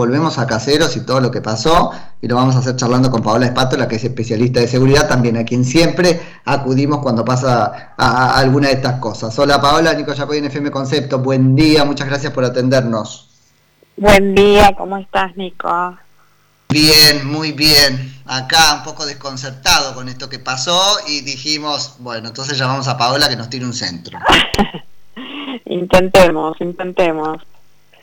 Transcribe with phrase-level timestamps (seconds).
[0.00, 1.92] volvemos a caseros y todo lo que pasó,
[2.22, 5.36] y lo vamos a hacer charlando con Paola Espátola, que es especialista de seguridad, también
[5.36, 9.38] a quien siempre acudimos cuando pasa a, alguna de estas cosas.
[9.38, 13.28] Hola Paola, Nico Yacoy en FM Concepto, buen día, muchas gracias por atendernos.
[13.98, 15.68] Buen día, ¿cómo estás Nico?
[16.70, 18.22] Bien, muy bien.
[18.24, 23.28] Acá un poco desconcertado con esto que pasó y dijimos, bueno, entonces llamamos a Paola
[23.28, 24.18] que nos tire un centro.
[25.66, 27.42] intentemos, intentemos.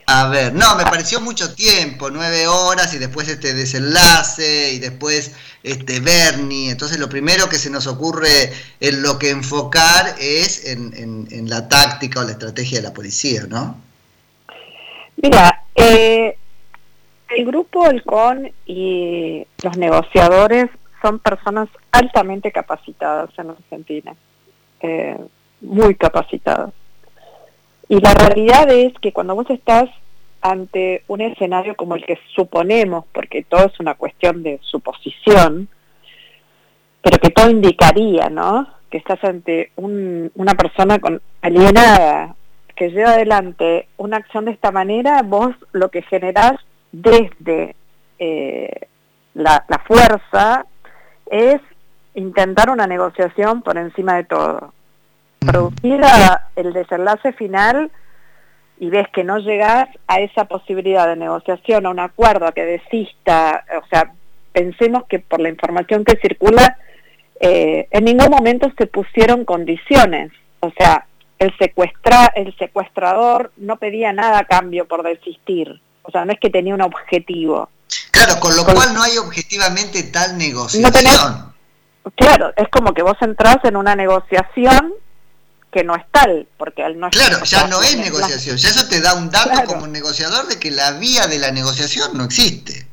[0.09, 5.35] A ver, no, me pareció mucho tiempo, nueve horas y después este desenlace y después
[5.63, 6.71] este Bernie.
[6.71, 11.67] Entonces lo primero que se nos ocurre en lo que enfocar es en, en, la
[11.67, 13.81] táctica o la estrategia de la policía, ¿no?
[15.17, 16.37] Mira, eh,
[17.35, 20.69] el grupo Halcón y los negociadores
[21.01, 24.15] son personas altamente capacitadas en Argentina,
[24.79, 25.17] eh,
[25.59, 26.71] muy capacitadas.
[27.89, 29.89] Y la realidad es que cuando vos estás
[30.51, 35.67] ante un escenario como el que suponemos, porque todo es una cuestión de suposición,
[37.01, 38.67] pero que todo indicaría, ¿no?
[38.89, 42.35] Que estás ante una persona con alienada
[42.75, 46.53] que lleva adelante una acción de esta manera, vos lo que generás
[46.91, 47.75] desde
[48.19, 48.87] eh,
[49.33, 50.65] la, la fuerza
[51.29, 51.59] es
[52.13, 54.73] intentar una negociación por encima de todo
[55.39, 56.01] producir
[56.55, 57.91] el desenlace final
[58.79, 62.63] y ves que no llegas a esa posibilidad de negociación, a un acuerdo, a que
[62.63, 64.13] desista, o sea,
[64.51, 66.77] pensemos que por la información que circula,
[67.39, 71.07] eh, en ningún momento se pusieron condiciones, o sea,
[71.39, 76.39] el, secuestra, el secuestrador no pedía nada a cambio por desistir, o sea, no es
[76.39, 77.69] que tenía un objetivo.
[78.11, 81.53] Claro, con lo cual no hay objetivamente tal negociación.
[82.15, 84.93] claro, es como que vos entras en una negociación
[85.77, 88.99] que no es tal, porque al no Claro, ya no es negociación, ya eso te
[88.99, 92.87] da un dato como negociador de que la vía de la negociación no existe.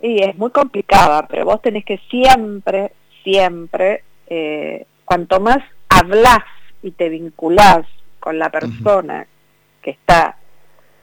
[0.00, 5.58] Y es muy complicada, pero vos tenés que siempre, siempre, eh, cuanto más
[5.90, 6.38] hablas
[6.82, 7.84] y te vinculás
[8.20, 9.26] con la persona
[9.82, 10.38] que está,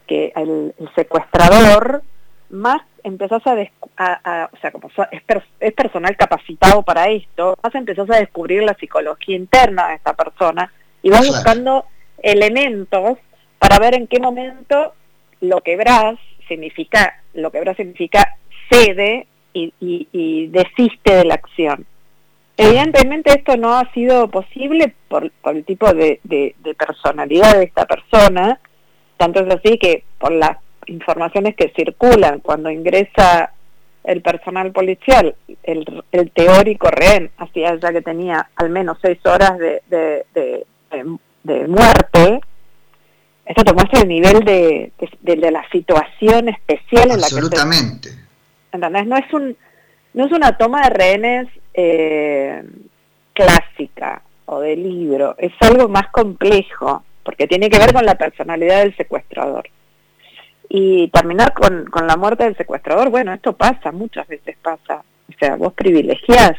[0.07, 2.01] que el, secuestrador,
[2.49, 5.21] más empezás a, o sea, como es,
[5.59, 10.71] es personal capacitado para esto, más empezás a descubrir la psicología interna de esta persona
[11.01, 11.85] y vas buscando
[12.21, 13.17] elementos
[13.59, 14.93] para ver en qué momento
[15.41, 16.17] lo que quebrás
[16.47, 18.37] significa, lo significa
[18.69, 21.85] cede y, desiste de la acción.
[22.57, 26.19] Evidentemente esto no ha sido posible por, el tipo de,
[26.77, 28.59] personalidad de esta persona,
[29.17, 30.57] tanto es así que por las
[30.87, 33.53] informaciones que circulan cuando ingresa
[34.03, 39.81] el personal policial, el, teórico rehén, hacía ya que tenía al menos seis horas de,
[39.89, 40.65] de,
[41.43, 42.41] muerte,
[43.45, 44.91] esto te muestra el nivel de,
[45.21, 47.35] de, la situación especial en la que...
[47.35, 48.09] Absolutamente.
[48.73, 49.57] No es, un,
[50.13, 52.63] no es una toma de rehenes eh,
[53.33, 58.79] clásica o de libro, es algo más complejo, porque tiene que ver con la personalidad
[58.79, 59.69] del secuestrador.
[60.69, 65.03] Y terminar con, con la muerte del secuestrador, bueno, esto pasa, muchas veces pasa.
[65.29, 66.55] O sea, vos privilegiás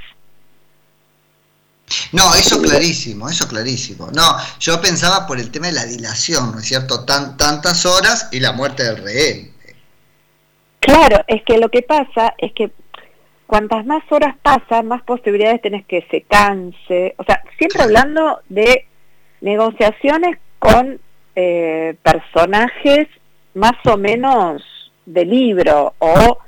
[2.13, 4.11] no, eso clarísimo, eso clarísimo.
[4.15, 7.05] No, yo pensaba por el tema de la dilación, ¿no es cierto?
[7.05, 9.53] Tan, tantas horas y la muerte del rehén.
[10.81, 12.71] Claro, es que lo que pasa es que
[13.47, 17.15] cuantas más horas pasan, más posibilidades tenés que se canse.
[17.17, 18.87] O sea, siempre hablando de
[19.41, 21.01] negociaciones con
[21.35, 23.09] eh, personajes
[23.55, 24.63] más o meus
[25.07, 26.39] de libro o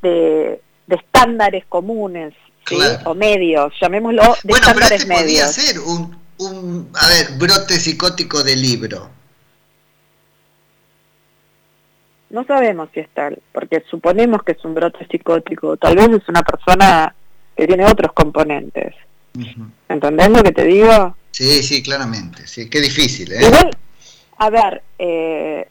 [0.00, 2.34] de estándares comunes
[3.04, 8.42] o medios, llamémoslo de bueno, pero este podría ser un, un, a ver, brote psicótico
[8.42, 9.10] de libro.
[12.30, 16.28] No sabemos si es tal, porque suponemos que es un brote psicótico, tal vez es
[16.28, 17.14] una persona
[17.56, 18.94] que tiene otros componentes.
[19.88, 21.16] ¿Entendés lo que te digo?
[21.30, 23.46] Sí, sí, claramente, sí, qué difícil, ¿eh?
[23.46, 23.70] Igual,
[24.38, 25.68] a ver, eh,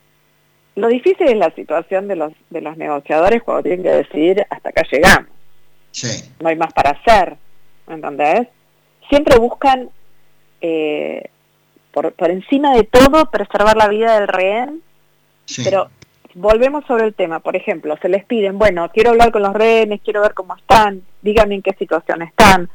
[0.75, 4.69] lo difícil es la situación de los, de los negociadores cuando tienen que decidir hasta
[4.69, 5.36] acá llegamos.
[6.39, 7.37] No hay más para hacer,
[7.87, 8.47] ¿entendés?
[9.09, 9.89] Siempre buscan,
[10.61, 11.29] eh,
[11.91, 14.81] por, por encima de todo, preservar la vida del rehén,
[15.63, 15.89] pero
[16.33, 17.39] volvemos sobre el tema.
[17.39, 21.01] Por ejemplo, se les piden, bueno, quiero hablar con los rehenes, quiero ver cómo están,
[21.21, 22.69] díganme en qué situación están.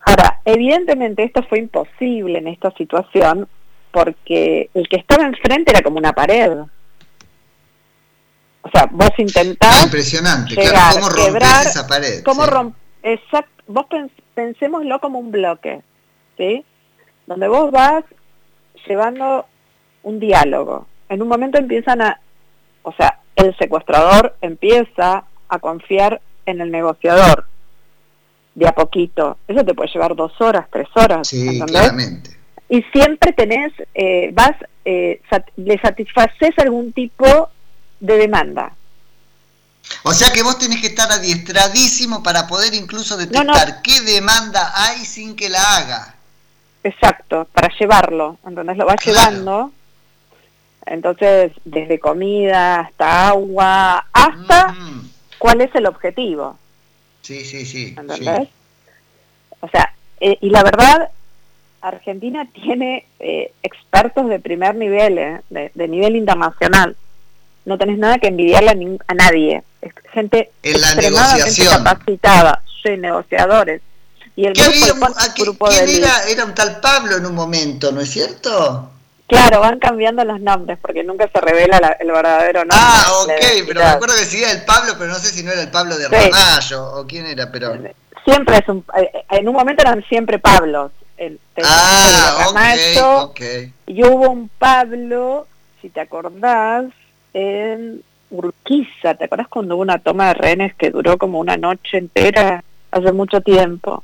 [0.00, 3.48] Ahora, evidentemente esto fue imposible en esta situación
[3.90, 6.52] porque el que estaba enfrente era como una pared.
[8.66, 9.84] O sea, vos intentás...
[9.84, 12.24] Impresionante, claro, ¿cómo quebrar, esa pared?
[12.24, 12.74] ¿cómo
[13.04, 13.86] exacto, vos
[14.34, 15.82] pensémoslo como un bloque,
[16.36, 16.64] ¿sí?
[17.28, 18.02] Donde vos vas
[18.88, 19.46] llevando
[20.02, 20.88] un diálogo.
[21.08, 22.20] En un momento empiezan a,
[22.82, 27.46] o sea, el secuestrador empieza a confiar en el negociador
[28.56, 29.38] de a poquito.
[29.46, 31.28] Eso te puede llevar dos horas, tres horas.
[31.28, 32.30] Sí, claramente.
[32.68, 35.20] Y siempre tenés, eh, vas, eh,
[35.54, 37.50] le satisfaces algún tipo
[38.06, 38.72] de demanda.
[40.02, 45.04] O sea que vos tenés que estar adiestradísimo para poder incluso detectar qué demanda hay
[45.04, 46.14] sin que la haga.
[46.82, 49.72] Exacto, para llevarlo, entonces lo vas llevando.
[50.86, 55.10] Entonces, desde comida hasta agua, hasta mm.
[55.38, 56.56] cuál es el objetivo.
[57.22, 57.94] Sí, sí, sí.
[57.98, 58.48] ¿Entendés?
[59.60, 61.10] O sea, eh, y la verdad,
[61.80, 66.96] Argentina tiene eh, expertos de primer nivel, eh, de, nivel internacional.
[67.66, 69.62] No tenés nada que envidiarle a, a nadie.
[69.82, 71.84] Es gente en la negociación.
[71.84, 73.82] capacitada, sí, negociadores.
[74.36, 76.28] Y el grupo, ¿quién era?
[76.28, 78.90] Era un tal Pablo en un momento, ¿no es cierto?
[79.26, 82.78] Claro, van cambiando los nombres porque nunca se revela el verdadero nombre.
[82.78, 85.62] Ah, ok, pero me acuerdo que decía el Pablo, pero no sé si no era
[85.62, 87.76] el Pablo de Ramallo o quién era, pero...
[88.24, 88.84] Siempre es un...
[88.96, 90.92] Eh, en un momento eran siempre Pablos.
[91.16, 92.50] El, ah,
[93.22, 93.40] ok,
[93.86, 95.48] Y hubo un Pablo,
[95.80, 96.84] si te acordás,
[97.36, 99.14] en Urquiza.
[99.14, 103.12] ¿Te acordás cuando hubo una toma de rehenes que duró como una noche entera hace
[103.12, 104.02] mucho tiempo?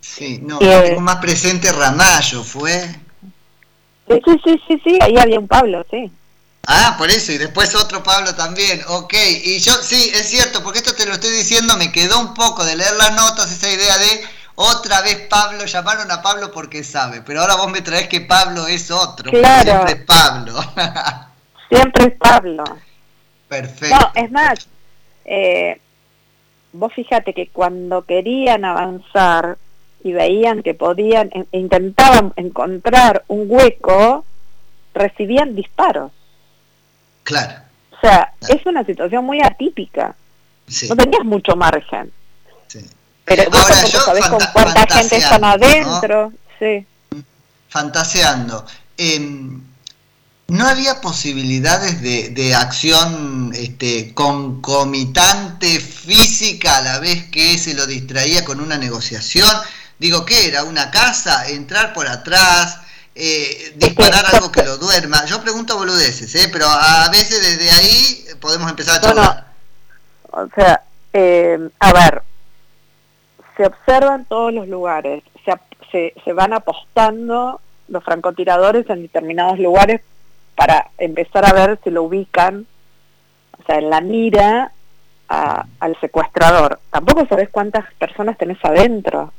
[0.00, 2.78] Sí, no, tengo más presente Ramallo, ¿fue?
[4.06, 6.12] Sí, sí, sí, sí, ahí había un Pablo, sí.
[6.66, 9.14] Ah, por eso, y después otro Pablo también, ok,
[9.44, 12.64] y yo, sí, es cierto, porque esto te lo estoy diciendo, me quedó un poco
[12.64, 17.22] de leer las notas esa idea de otra vez Pablo, llamaron a Pablo porque sabe,
[17.22, 19.62] pero ahora vos me traes que Pablo es otro, claro.
[19.62, 20.54] siempre es Pablo.
[21.68, 22.64] siempre es Pablo.
[23.48, 23.96] Perfecto.
[23.96, 24.68] No, es más,
[25.24, 25.80] eh,
[26.72, 29.58] vos fíjate que cuando querían avanzar
[30.02, 34.24] y veían que podían, e intentaban encontrar un hueco,
[34.92, 36.12] recibían disparos.
[37.22, 37.54] Claro.
[37.90, 40.14] O sea, es una situación muy atípica.
[40.88, 42.12] No tenías mucho margen.
[42.66, 42.80] Sí.
[43.24, 46.32] Pero vos Ahora, yo sabés con cuánta gente están adentro.
[46.58, 46.86] Sí.
[47.68, 48.64] Fantaseando.
[48.98, 49.20] Eh,
[50.48, 57.86] ¿No había posibilidades de, de, acción este, concomitante física a la vez que se lo
[57.86, 59.48] distraía con una negociación?
[59.98, 60.64] Digo, ¿qué era?
[60.64, 61.48] ¿Una casa?
[61.48, 62.80] ¿Entrar por atrás?
[63.14, 65.24] Eh, ¿Disparar algo que lo duerma?
[65.24, 66.48] Yo pregunto boludeces, ¿eh?
[66.52, 69.46] pero a veces desde ahí podemos empezar a charlar.
[70.30, 70.82] O sea,
[71.14, 72.22] eh, a ver,
[73.56, 75.54] se observan todos los lugares, se,
[75.90, 80.02] se, se van apostando los francotiradores en determinados lugares
[80.54, 82.66] para empezar a ver si lo ubican,
[83.58, 84.72] o sea, en la mira
[85.28, 86.80] al secuestrador.
[86.90, 89.32] Tampoco sabes cuántas personas tenés adentro.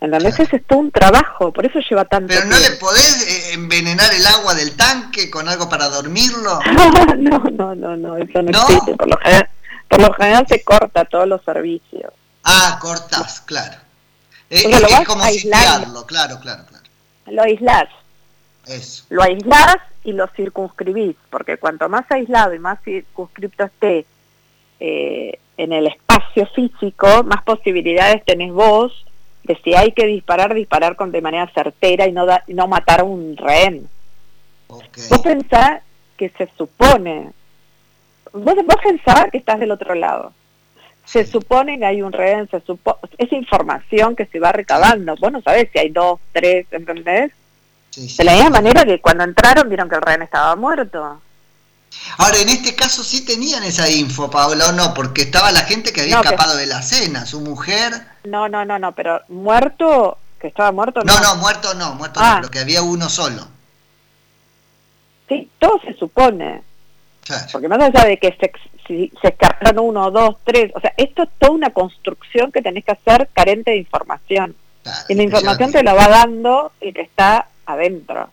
[0.00, 0.38] ¿Entendés?
[0.38, 4.12] Ese es todo un trabajo, por eso lleva tanto ¿Pero no le podés eh, envenenar
[4.12, 6.60] el agua del tanque con algo para dormirlo?
[7.18, 8.94] no, no, no, no, eso no, existe.
[8.96, 9.48] Por lo, general,
[9.88, 12.12] por lo general se corta todos los servicios.
[12.42, 13.78] Ah, cortas, claro.
[14.50, 16.84] Eh, es, como sitiarlo, claro, claro, claro.
[17.26, 17.88] Lo aislás.
[18.66, 19.04] Eso.
[19.10, 24.06] Lo aislás y lo circunscribís, porque cuanto más aislado y más circunscripto esté
[24.80, 29.04] eh, en el espacio físico, más posibilidades tenés vos
[29.44, 33.04] de si hay que disparar, disparar con de manera certera y no, no matar a
[33.04, 33.88] un rehén.
[34.68, 35.04] Okay.
[35.10, 35.82] Vos pensás
[36.16, 37.30] que se supone,
[38.32, 40.32] vos, vos pensás que estás del otro lado.
[41.04, 45.14] Se supone que hay un rehén, se supo, es información que se va recabando.
[45.16, 47.30] Vos no sabés si hay dos, tres, ¿entendés?
[47.96, 51.20] De la misma manera que cuando entraron vieron que el rehén estaba muerto.
[52.18, 54.94] Ahora, en este caso sí tenían esa info, Paola, ¿o no?
[54.94, 57.92] Porque estaba la gente que había escapado de la cena, su mujer...
[58.24, 61.02] No, no, no, no, pero muerto, que estaba muerto...
[61.04, 62.36] No, no, muerto no, muerto no, ah.
[62.40, 63.46] pero que había uno solo.
[65.28, 66.62] Sí, todo se supone.
[67.52, 68.52] Porque más allá de que se,
[68.86, 72.84] si, se escaparon uno, dos, tres, o sea, esto es toda una construcción que tenés
[72.84, 74.54] que hacer carente de información.
[75.08, 78.30] y la información te la va dando y te está adentro.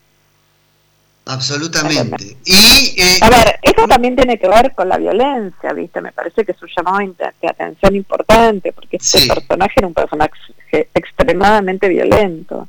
[1.26, 2.36] Absolutamente.
[2.44, 6.00] Y, eh, a ver, esto también tiene que ver con la violencia, ¿viste?
[6.00, 10.32] Me parece que es un llamado de atención importante, porque este personaje era un personaje
[10.70, 12.66] extremadamente violento.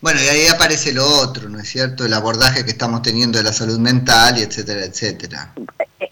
[0.00, 2.06] Bueno, y ahí aparece lo otro, ¿no es cierto?
[2.06, 5.52] El abordaje que estamos teniendo de la salud mental y etcétera, etcétera.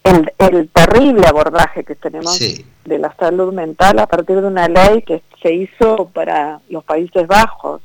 [0.03, 5.01] El, el terrible abordaje que tenemos de la salud mental a partir de una ley
[5.01, 7.81] que se hizo para los Países Bajos.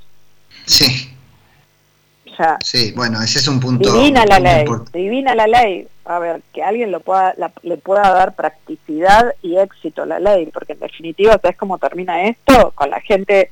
[0.66, 1.14] Sí
[2.62, 3.92] sí, bueno, ese es un punto.
[3.92, 5.86] Divina la ley, divina la ley.
[6.04, 10.46] A ver, que alguien lo pueda, le pueda dar practicidad y éxito a la ley,
[10.46, 12.72] porque en definitiva, ¿sabes cómo termina esto?
[12.74, 13.50] Con la gente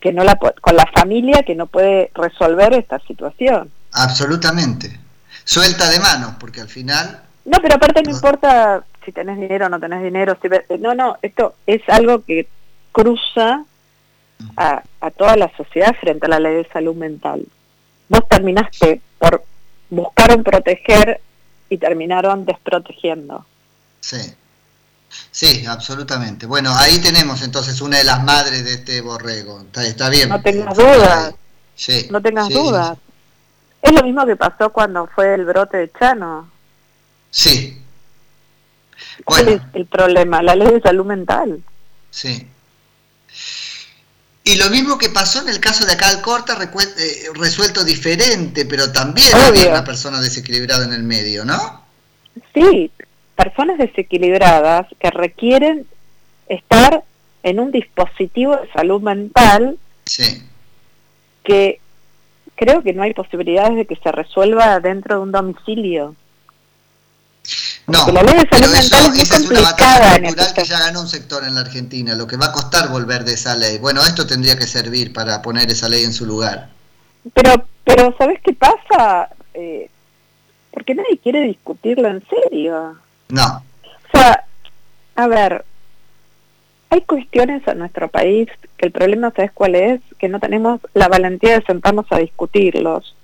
[0.00, 3.70] que no la con la familia que no puede resolver esta situación.
[3.92, 4.98] Absolutamente.
[5.44, 9.68] Suelta de manos, porque al final No, pero aparte no importa si tenés dinero o
[9.68, 10.36] no tenés dinero.
[10.40, 10.48] Si,
[10.78, 12.48] no, no, esto es algo que
[12.92, 13.64] cruza
[14.56, 17.44] a, a toda la sociedad frente a la ley de salud mental.
[18.08, 19.44] Vos terminaste por
[19.90, 21.20] buscar un proteger
[21.68, 23.46] y terminaron desprotegiendo.
[24.00, 24.34] Sí.
[25.30, 26.46] Sí, absolutamente.
[26.46, 29.64] Bueno, ahí tenemos entonces una de las madres de este borrego.
[29.74, 30.28] Está, bien.
[30.28, 31.34] No tengas dudas.
[31.74, 32.98] Sí, no tengas dudas.
[33.80, 36.50] Es lo mismo que pasó cuando fue el brote de Chano.
[37.30, 37.82] Sí.
[39.24, 40.42] ¿Cuál es el problema?
[40.42, 41.62] La ley de salud mental.
[42.10, 42.46] Sí.
[44.44, 48.90] Y lo mismo que pasó en el caso de acá Alcorta, eh, resuelto diferente, pero
[48.90, 51.84] también había una persona desequilibrada en el medio, ¿no?
[52.52, 52.90] Sí,
[53.36, 55.86] personas desequilibradas que requieren
[56.48, 57.04] estar
[57.44, 60.42] en un dispositivo de salud mental sí.
[61.44, 61.80] que
[62.56, 66.14] creo que no hay posibilidades de que se resuelva dentro de un domicilio.
[67.86, 71.00] No, la ley de salud mental es esa es una batalla cultural que ya ganó
[71.00, 73.78] un sector en la Argentina, lo que va a costar volver de esa ley.
[73.78, 76.70] Bueno, esto tendría que servir para poner esa ley en su lugar.
[77.34, 79.30] Pero, pero ¿sabes qué pasa?
[79.54, 79.90] Eh,
[80.70, 82.96] porque nadie quiere discutirlo en serio.
[83.28, 83.64] No.
[83.84, 84.44] O sea,
[85.16, 85.64] a ver,
[86.90, 90.00] hay cuestiones en nuestro país que el problema, ¿sabes cuál es?
[90.18, 93.16] Que no tenemos la valentía de sentarnos a discutirlos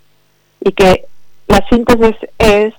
[0.61, 1.05] y que
[1.47, 2.75] la síntesis es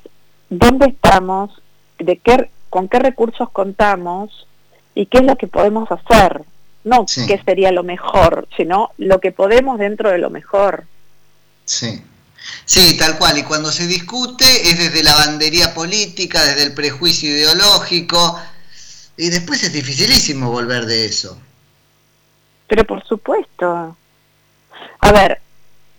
[0.50, 1.62] dónde estamos,
[2.00, 4.48] de qué, con qué recursos contamos
[4.96, 6.44] y qué es lo que podemos hacer.
[6.84, 10.86] No qué sería lo mejor, sino lo que podemos dentro de lo mejor.
[11.66, 12.02] Sí.
[12.66, 13.38] Sí, tal cual.
[13.38, 18.40] Y cuando se discute es desde la bandería política, desde el prejuicio ideológico,
[19.18, 21.38] y después es dificilísimo volver de eso.
[22.68, 23.98] Pero por supuesto.
[25.02, 25.42] A ver,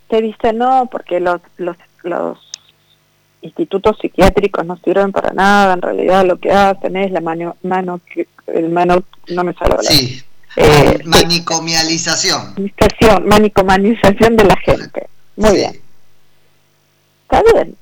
[0.08, 2.38] te dice no, porque los, los, los
[3.42, 8.00] institutos psiquiátricos no sirven para nada, en realidad lo que hacen es la mano, mano
[8.46, 10.22] el mano, no me sale Sí,
[10.56, 12.54] eh, manicomialización.
[13.24, 15.08] Manicomanización de la gente.
[15.36, 15.80] Muy bien.
[17.22, 17.76] Está bien.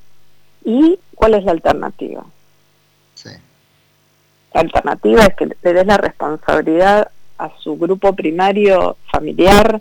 [0.64, 2.24] ¿Y cuál es la alternativa?
[3.14, 3.30] Sí.
[4.52, 9.80] La alternativa es que le des la responsabilidad a su grupo primario familiar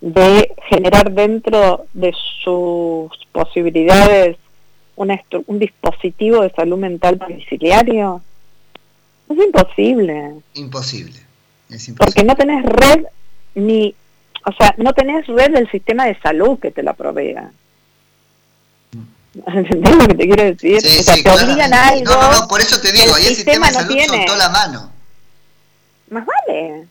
[0.00, 2.12] de generar dentro de
[2.42, 4.36] sus posibilidades
[4.96, 8.22] un dispositivo de salud mental domiciliario?
[9.28, 10.34] Es imposible.
[10.54, 11.20] Imposible.
[11.70, 11.96] Es imposible.
[11.98, 13.04] Porque no tenés red
[13.54, 13.94] ni,
[14.44, 17.50] o sea, no tenés red del sistema de salud que te la provea.
[18.92, 19.56] Mm.
[19.58, 20.76] ¿Entendés lo que te quiero decir?
[20.76, 22.12] o sea, te obligan a algo.
[22.12, 24.92] No, no, por eso te digo, ahí el sistema, de salud soltó la mano.
[26.10, 26.86] Más vale.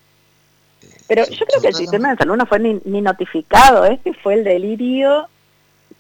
[1.08, 4.36] Pero yo creo que el sistema de salud no fue ni, ni notificado, este fue
[4.36, 5.28] el delirio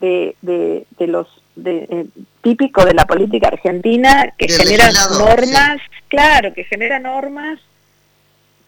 [0.01, 2.05] de, de, de los de, eh,
[2.41, 5.77] típico de la política argentina que genera normas,
[6.09, 7.59] claro, que genera normas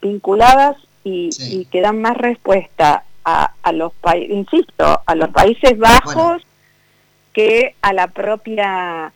[0.02, 6.42] vinculadas y, que dan más respuesta a, a los países, insisto, a los Países Bajos
[7.34, 9.12] que a la propia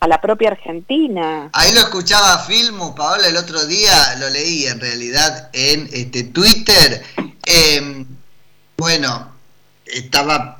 [0.00, 1.50] a la propia Argentina.
[1.52, 7.02] Ahí lo escuchaba Filmo, Paola, el otro día lo leí en realidad en este Twitter.
[7.44, 8.06] Em,
[8.76, 9.32] bueno,
[9.84, 10.57] estaba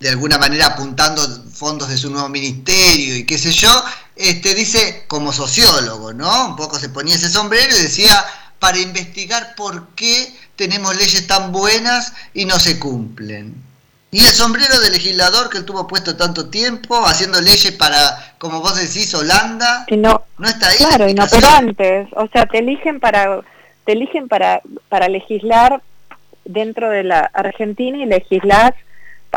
[0.00, 3.70] de alguna manera apuntando fondos de su nuevo ministerio y qué sé yo,
[4.14, 6.48] este, dice como sociólogo, ¿no?
[6.48, 8.24] Un poco se ponía ese sombrero y decía,
[8.58, 13.68] para investigar por qué tenemos leyes tan buenas y no se cumplen.
[14.10, 18.60] Y el sombrero de legislador que él tuvo puesto tanto tiempo, haciendo leyes para, como
[18.60, 20.78] vos decís, Holanda, no, no está ahí.
[20.78, 22.08] Claro, inoperantes.
[22.16, 23.42] O sea, te eligen para,
[23.84, 25.82] te eligen para, para legislar
[26.46, 28.74] dentro de la Argentina y legislar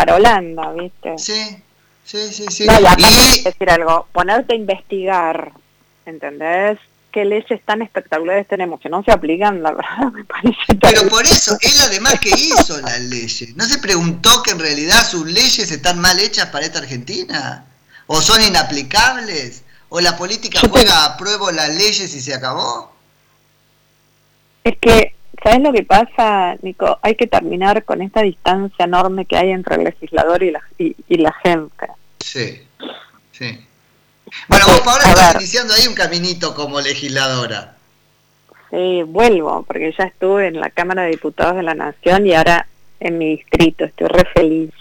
[0.02, 1.16] para Holanda, ¿viste?
[1.20, 1.64] Sí,
[2.04, 2.66] sí, sí, sí.
[2.66, 5.52] No, y decir algo, ponerte a investigar,
[6.08, 6.80] ¿entendés?
[7.12, 10.76] qué leyes tan espectaculares tenemos que no se aplican, la verdad me parece.
[10.80, 15.06] Pero por eso, él además que hizo las leyes, ¿no se preguntó que en realidad
[15.06, 17.66] sus leyes están mal hechas para esta Argentina?
[18.08, 19.64] ¿O son inaplicables?
[19.90, 22.96] ¿O la política juega a prueba las leyes y se acabó?
[24.64, 27.00] Es que ¿Sabes lo que pasa, Nico?
[27.02, 31.18] Hay que terminar con esta distancia enorme que hay entre el legislador y la, y,
[31.18, 31.88] la gente.
[32.20, 32.62] Sí,
[33.32, 33.66] sí.
[34.48, 37.76] Bueno, vos ahora estás iniciando ahí un caminito como legisladora.
[38.70, 42.68] Sí, vuelvo, porque ya estuve en la Cámara de Diputados de la Nación y ahora
[43.00, 44.72] en mi distrito, estoy re feliz.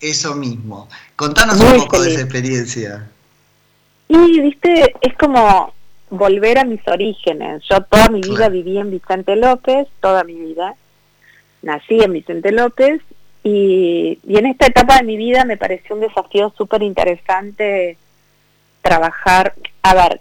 [0.00, 0.88] Eso mismo.
[1.14, 3.08] Contanos un poco de esa experiencia.
[4.08, 5.72] Y, viste, es como
[6.10, 7.62] volver a mis orígenes.
[7.70, 10.74] Yo toda mi vida viví en Vicente López, toda mi vida.
[11.62, 13.00] Nací en Vicente López
[13.42, 17.96] y, en esta etapa de mi vida me pareció un desafío súper interesante
[18.82, 20.20] trabajar, a ver,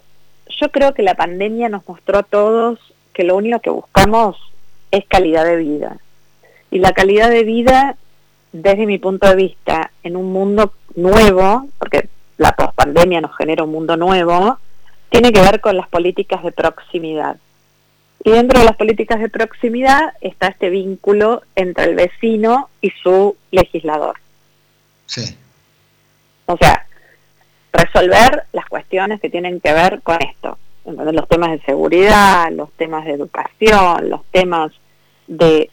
[0.59, 2.77] yo creo que la pandemia nos mostró a todos
[3.13, 4.35] que lo único que buscamos
[4.91, 5.97] es calidad de vida.
[6.71, 7.95] Y la calidad de vida,
[8.51, 13.71] desde mi punto de vista, en un mundo nuevo, porque la pospandemia nos genera un
[13.71, 14.59] mundo nuevo,
[15.09, 17.37] tiene que ver con las políticas de proximidad.
[18.23, 23.37] Y dentro de las políticas de proximidad está este vínculo entre el vecino y su
[23.51, 24.15] legislador.
[25.05, 25.37] Sí.
[26.45, 26.85] O sea,
[27.71, 30.57] resolver las cuestiones que tienen que ver con esto.
[30.85, 34.71] Los temas de seguridad, los temas de educación, los temas
[35.27, 35.69] de,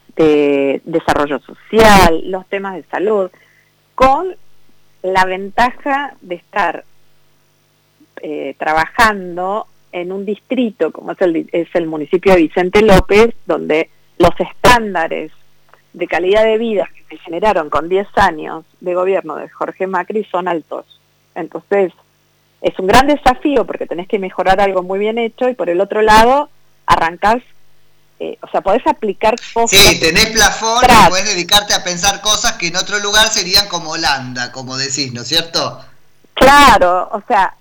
[0.85, 3.29] desarrollo social, los temas de salud,
[3.95, 4.35] con
[5.01, 6.85] la ventaja de estar
[8.21, 13.89] eh, trabajando en un distrito como es el, es el municipio de Vicente López, donde
[14.17, 15.31] los estándares
[15.93, 20.23] de calidad de vida que se generaron con 10 años de gobierno de Jorge Macri
[20.25, 20.85] son altos.
[21.33, 21.93] Entonces,
[22.61, 25.81] es un gran desafío porque tenés que mejorar algo muy bien hecho y por el
[25.81, 26.49] otro lado,
[26.85, 27.41] arrancás,
[28.19, 29.79] eh, o sea, podés aplicar cosas.
[29.79, 33.91] Sí, tenés plafón y podés dedicarte a pensar cosas que en otro lugar serían como
[33.91, 35.79] Holanda, como decís, ¿no es cierto?
[36.33, 37.55] Claro, o sea,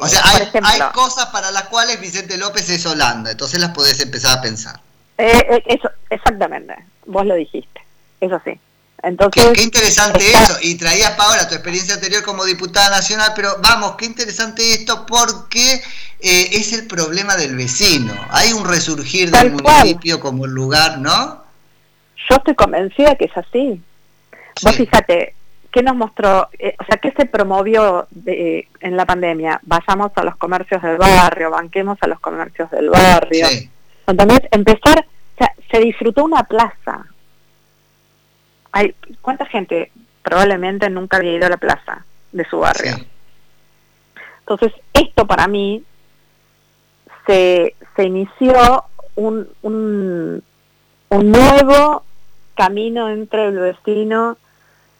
[0.00, 0.22] o sea,
[0.62, 4.80] hay, cosas para las cuales Vicente López es Holanda, entonces las podés empezar a pensar.
[5.16, 6.74] Eh, eh, eso, exactamente,
[7.06, 7.80] vos lo dijiste,
[8.20, 8.58] eso sí.
[9.02, 13.94] Entonces, qué, interesante eso, y traías Paola tu experiencia anterior como diputada nacional, pero vamos,
[13.96, 15.74] qué interesante esto porque
[16.20, 18.12] eh, es el problema del vecino.
[18.30, 21.44] Hay un resurgir del municipio como lugar, ¿no?
[22.28, 23.80] Yo estoy convencida que es así.
[24.62, 25.36] Vos fíjate,
[25.70, 26.48] ¿qué nos mostró?
[26.58, 29.60] Eh, o sea, ¿qué se promovió de, en la pandemia?
[29.64, 33.46] Vayamos a los comercios del barrio, banquemos a los comercios del barrio.
[34.06, 37.06] Entonces, empezar, o sea, se disfrutó una plaza.
[38.72, 42.96] Hay, ¿Cuánta gente probablemente nunca había ido a la plaza de su barrio?
[44.40, 45.82] Entonces, esto para mí
[47.26, 48.84] se, se inició
[49.14, 50.42] un, un,
[51.10, 52.02] un nuevo
[52.54, 54.38] camino entre el vecino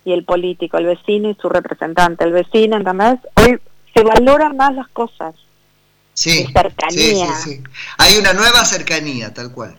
[0.04, 2.24] y el político, el vecino y su representante.
[2.24, 3.18] El vecino, ¿entendés?
[3.34, 3.58] Hoy
[3.94, 5.34] se valoran más las cosas.
[6.14, 7.26] Sí, cercanía.
[7.34, 7.62] Sí, sí,
[7.98, 9.76] Hay una nueva cercanía, tal cual.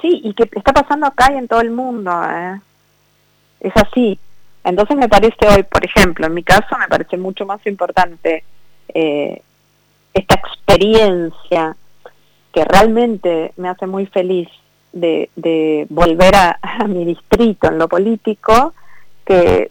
[0.00, 2.10] Sí, y que está pasando acá y en todo el mundo.
[2.24, 2.60] ¿eh?
[3.60, 4.18] Es así.
[4.64, 8.44] Entonces me parece hoy, por ejemplo, en mi caso me parece mucho más importante
[8.94, 9.42] eh,
[10.14, 11.76] esta experiencia
[12.52, 14.48] que realmente me hace muy feliz
[14.92, 18.74] de, de volver a, a, mi distrito en lo político
[19.28, 19.70] que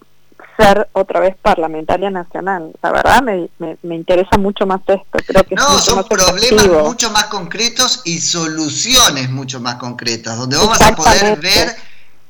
[0.56, 2.72] ser otra vez parlamentaria nacional.
[2.82, 3.48] La verdad me,
[3.82, 5.18] me, interesa mucho más esto.
[5.26, 10.68] Creo que no, son problemas mucho más concretos y soluciones mucho más concretas, donde vos
[10.68, 11.76] vas a poder ver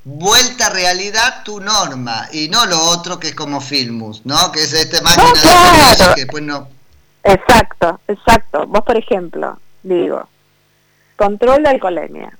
[0.04, 4.50] vuelta a realidad tu norma y no lo otro que es como Filmus, ¿no?
[4.52, 6.68] Que es este máquina de que después no...
[7.24, 8.66] Exacto, exacto.
[8.66, 10.26] Vos, por ejemplo, digo,
[11.16, 12.38] control de alcoholemia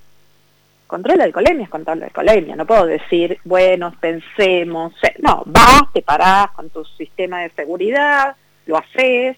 [0.88, 2.56] control de alcoholemia es control de alcoholemia.
[2.56, 4.92] No puedo decir, bueno, pensemos.
[5.20, 8.34] No, vas, te parás con tu sistema de seguridad,
[8.66, 9.36] lo haces.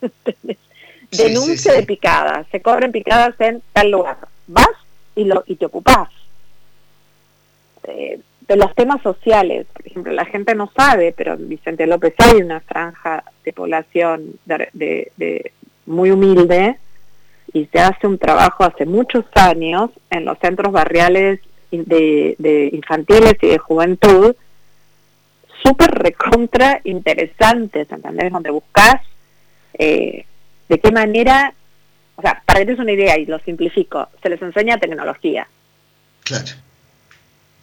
[1.10, 2.46] Denuncia de picadas.
[2.50, 4.16] Se cobran picadas en tal lugar.
[4.46, 4.70] Vas
[5.14, 6.08] y, lo, y te ocupás.
[7.84, 12.14] Eh, de los temas sociales, por ejemplo, la gente no sabe, pero en Vicente López
[12.18, 15.52] hay una franja de población de
[15.86, 16.78] muy humilde
[17.52, 23.48] y se hace un trabajo hace muchos años en los centros barriales de, infantiles y
[23.48, 24.34] de juventud
[25.62, 28.32] súper recontra interesantes, ¿entendés?
[28.32, 29.00] Donde buscas
[29.74, 30.26] eh,
[30.68, 31.54] de qué manera,
[32.16, 35.46] o sea, para que te des una idea y lo simplifico, se les enseña tecnología.
[36.24, 36.52] Claro.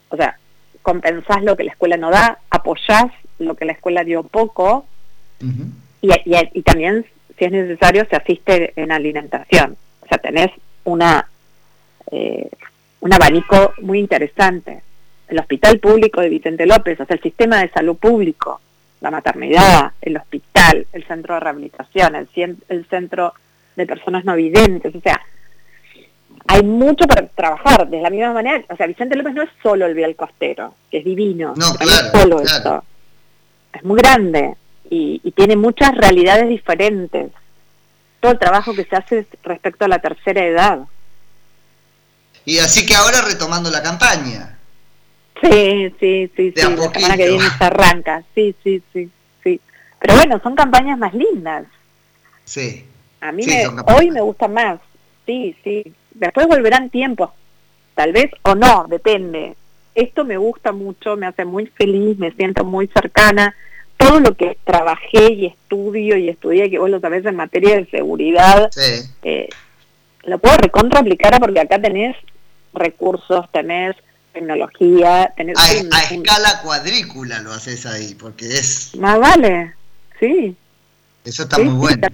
[0.09, 0.37] O sea,
[0.81, 4.85] compensás lo que la escuela no da, apoyás lo que la escuela dio poco
[6.01, 6.09] y,
[6.53, 7.05] y también
[7.39, 9.77] si es necesario, se asiste en alimentación.
[10.01, 10.51] O sea, tenés
[10.83, 11.27] una
[12.11, 12.49] eh,
[13.01, 14.81] un abanico muy interesante.
[15.27, 18.59] El Hospital Público de Vicente López, o sea, el sistema de salud público,
[19.01, 23.33] la maternidad, el hospital, el centro de rehabilitación, el, el centro
[23.75, 25.21] de personas no videntes, o sea,
[26.47, 28.65] hay mucho para trabajar de la misma manera.
[28.69, 32.11] O sea, Vicente López no es solo el vial costero, que es divino, no, es
[32.11, 32.83] solo esto.
[33.71, 34.55] Es muy grande
[34.89, 37.31] y, tiene muchas realidades diferentes.
[38.19, 40.79] Todo el trabajo que se hace respecto a la tercera edad.
[42.45, 44.57] Y así que ahora retomando la campaña.
[45.41, 46.61] Sí, sí, sí, sí.
[46.61, 48.23] La semana que viene se arranca.
[48.35, 49.09] Sí, sí, sí,
[49.43, 49.61] sí.
[49.99, 51.65] Pero bueno, son campañas más lindas.
[52.43, 52.85] Sí.
[53.21, 53.43] A mí
[53.95, 54.79] hoy me gustan más.
[55.25, 55.93] Sí, sí.
[56.11, 57.29] Después volverán tiempos,
[57.95, 59.55] tal vez o no, depende.
[59.95, 63.55] Esto me gusta mucho, me hace muy feliz, me siento muy cercana
[63.99, 67.85] todo lo que trabajé y estudio y estudié, que vos lo sabés en materia de
[67.87, 68.69] seguridad,
[69.23, 69.49] eh,
[70.23, 72.15] lo puedo recontra aplicar porque acá tenés
[72.73, 73.97] recursos, tenés
[74.31, 75.57] tecnología, tenés...
[75.59, 78.95] A, escala cuadrícula lo haces ahí, porque es...
[78.95, 79.73] Más vale,
[80.17, 80.55] sí.
[81.25, 82.07] Eso está muy bueno.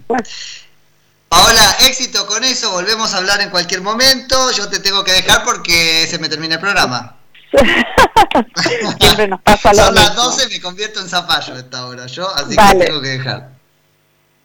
[1.30, 4.52] Paola, éxito con eso, volvemos a hablar en cualquier momento.
[4.54, 7.18] Yo te tengo que dejar porque se me termina el programa.
[9.00, 12.30] Siempre nos pasa lo Son las 12, me convierto en zapallo a esta hora, yo,
[12.36, 13.50] así que tengo que dejar.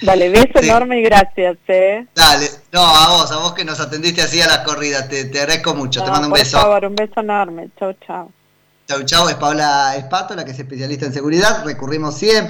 [0.03, 2.07] Dale, beso enorme y gracias, eh.
[2.15, 5.41] Dale, no, a vos, a vos que nos atendiste así a las corridas, te, te
[5.41, 6.57] agradezco mucho, te mando un beso.
[6.57, 8.33] Por favor, un beso enorme, chau, chau.
[8.89, 12.49] Chau, chau, es Paola Espato, la que es especialista en seguridad, recurrimos siempre.